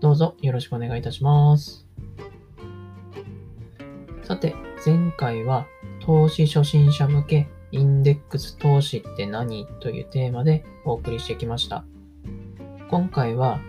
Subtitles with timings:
[0.00, 1.86] どうぞよろしくお願いいたします。
[4.22, 4.54] さて、
[4.86, 5.66] 前回は
[6.04, 11.84] 投資初心者向けインデックス投資って何というテーマでお送りしてきました。
[12.90, 13.60] 今回は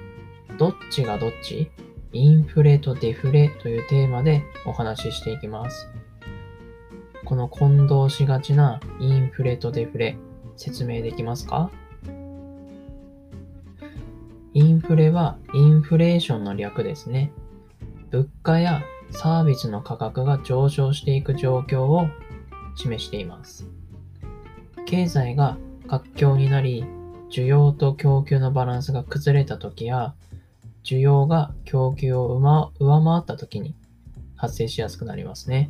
[0.58, 1.72] どっちがどっち？
[2.14, 5.90] インフレとデフレというテーマでお話ししていきます。
[7.26, 10.18] この混同しがちなインフレとデフレ
[10.56, 11.72] 説明できますか？
[14.54, 17.32] インフレはインフレーションの略ですね。
[18.10, 22.08] 物価やサービスの価格が上昇していく状況を
[22.76, 23.68] 示しています。
[24.86, 26.84] 経済が活況になり、
[27.30, 30.16] 需要と供給のバランスが崩れた時や、
[30.84, 32.38] 需要が供給を
[32.80, 33.76] 上回った時に
[34.36, 35.70] 発生しやすくなりますね。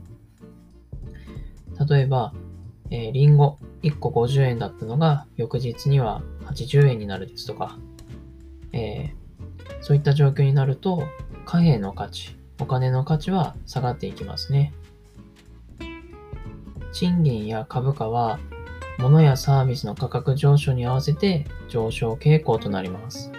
[1.90, 2.34] 例えば、
[2.92, 7.78] えー、リンゴ1個50円だったのが翌日には80円になるですとか、
[8.74, 9.14] えー、
[9.82, 11.04] そういった状況になると、
[11.46, 14.74] 貨幣の価値、お金の価値は下がっていきますね。
[16.92, 18.40] 賃金や株価は、
[19.00, 23.32] 物やサービスの価格上昇に合わせて上昇傾向となります。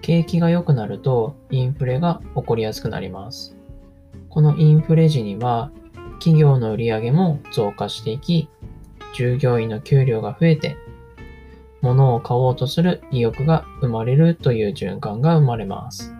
[0.00, 3.56] 景気が良くなるとインフレが起こりやすくなります。
[4.30, 5.70] このインフレ時には
[6.18, 8.48] 企業の売り上げも増加していき、
[9.14, 10.76] 従業員の給料が増えて
[11.86, 16.12] 物を買おうとする意欲が生まれるという循環が生まれます。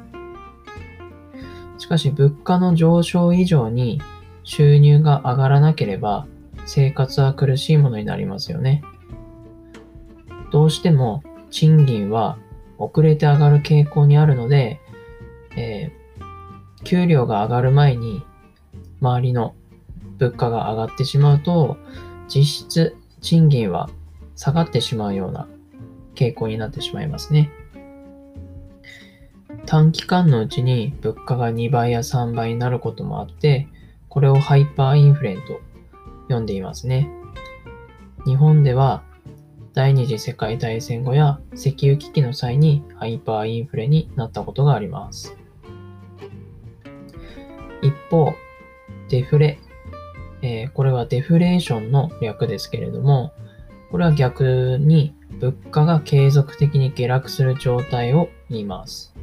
[1.79, 4.01] しかし物価の上昇以上に
[4.45, 6.27] 収入が上がらなければ
[6.67, 8.83] 生活は苦しいものになりますよね。
[10.53, 12.39] どうしても賃金は
[12.79, 14.81] 遅れて上がる傾向にあるので、
[15.57, 18.23] えー、給料が上がる前に
[19.01, 19.55] 周りの
[20.19, 21.77] 物価が上がってしまうと
[22.29, 23.91] 実質賃金は
[24.37, 25.49] 下がってしまうような
[26.17, 27.51] 傾向になってしまいますね。
[29.67, 33.69] 短期間のうちに物価が2倍や3倍になることもあって、
[34.09, 35.61] これをハイパーインフレンと
[36.29, 37.11] 呼んでいますね。
[38.25, 39.03] 日本では
[39.75, 45.37] 第二次世界大戦後や石油危機の際にハイパーインフレになったことがあります。
[47.83, 48.35] 一方、
[49.11, 49.59] デフレ、
[50.43, 53.33] えー、これはデフレーションの略ですけれども、
[53.91, 59.15] これは逆に物価が継続的に下落する状態を言います。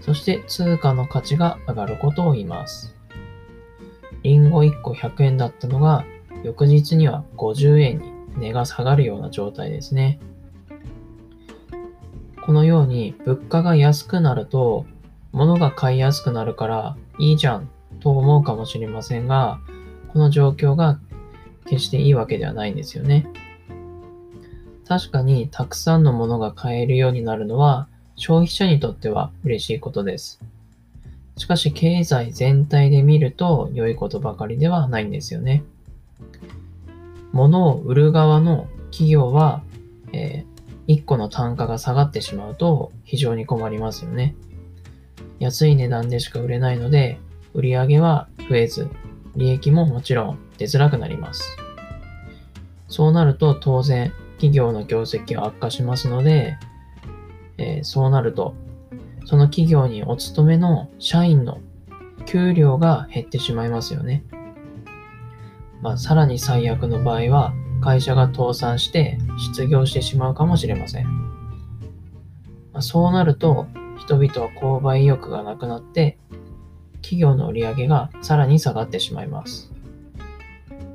[0.00, 2.94] そして通貨の価値が上がることを言います。
[4.22, 6.04] リンゴ1個100円だったのが
[6.42, 10.18] 翌日には50円に値が下がるような状態ですね。
[12.42, 14.86] このように物価が安くなると
[15.32, 17.68] 物が買いやすくなるからいいじゃん
[18.00, 19.60] と思うかもしれませんが、
[20.12, 20.98] この状況が
[21.66, 23.26] 決していいわけではないんですよね。
[24.90, 27.86] 確かにたくさんのものが買えるようになるのは
[28.16, 30.40] 消費者にとっては嬉しいことです。
[31.36, 35.62] しかし経済全体で見ると良いことばかりではないんですよね。
[37.30, 39.62] 物を売る側の企業は、
[40.12, 44.34] えー、1個の単価が下がってしまうと非常に困りますよね。
[45.38, 47.20] 安い値段でしか売れないので、
[47.54, 48.88] 売り上げは増えず、
[49.36, 51.56] 利益ももちろん出づらくなります。
[52.88, 56.56] そうなると当然企業の業績が悪化しますので、
[57.58, 58.54] えー、そうなると、
[59.26, 61.60] その企業にお勤めの社員の
[62.24, 64.24] 給料が減ってしまいますよね。
[65.82, 67.52] まあ、さらに最悪の場合は、
[67.82, 71.06] 会社が倒産して失業してしまうかもしれません。
[72.72, 73.66] まあ、そうなると、
[73.98, 76.16] 人々は購買意欲がなくなって、
[77.02, 79.70] 企業の売り上げがさらに下がってしまいます。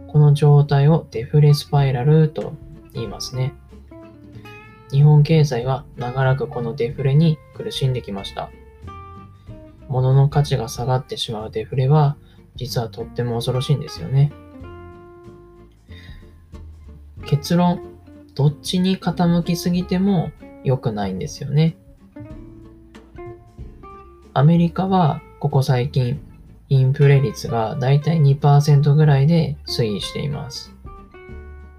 [0.08, 2.54] この状態をデフレスパイラルと
[2.96, 3.54] 言いますね。
[4.92, 8.50] 日本経済は長らくこのデフレに苦しんできました。
[9.88, 12.18] 物の価値が下がってしまうデフレは
[12.56, 14.32] 実はとっても恐ろしいんですよね。
[17.26, 17.82] 結論、
[18.36, 20.32] どっちに傾きすぎても
[20.64, 21.76] 良くないんですよね。
[24.34, 26.20] アメリカはここ最近
[26.68, 30.75] インフレ率がだいたい2%ぐらいで推移しています。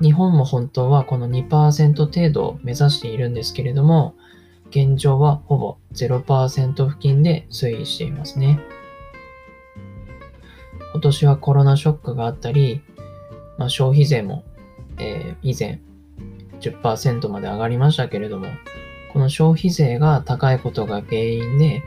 [0.00, 4.14] 日本も本当はこの2%程度を目指しているんですけれども、
[4.70, 8.60] 現状はほぼ0%付近で推移していますね。
[10.92, 12.82] 今年はコロナショックがあったり、
[13.58, 14.44] まあ、消費税も、
[14.98, 15.80] えー、以前
[16.60, 18.48] 10%まで上がりましたけれども、
[19.12, 21.82] この消費税が高いことが原因で、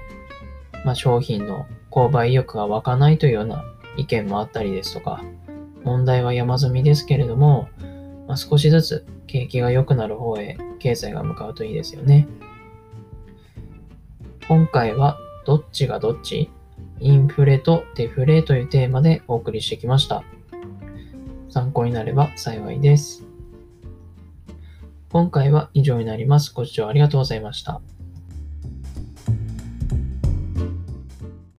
[0.85, 3.63] まあ、商品の購買意欲が湧かないというような
[3.97, 5.23] 意見もあったりですとか、
[5.83, 7.69] 問題は山積みですけれども、
[8.29, 12.27] まあ、少しずつ景気が良くなる方へ経済が向かうといいですよね。
[14.47, 15.17] 今回は
[15.47, 16.51] どっちがどっち？
[16.99, 20.23] インフレとデフレというテーマでお送りしてきました。
[21.49, 23.23] 参考になれば幸いです。
[25.11, 26.53] 今回は以上になります。
[26.53, 27.81] ご視聴ありがとうございました。